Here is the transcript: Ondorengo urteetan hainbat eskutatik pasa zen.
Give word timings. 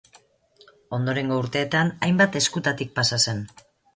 Ondorengo 0.97 1.37
urteetan 1.41 1.93
hainbat 2.07 2.39
eskutatik 2.41 2.95
pasa 2.99 3.23
zen. 3.29 3.47